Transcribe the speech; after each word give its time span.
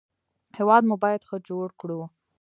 هېواد 0.57 0.81
مو 0.89 0.95
باید 1.03 1.21
ښه 1.27 1.37
جوړ 1.49 1.67
کړو 1.79 2.01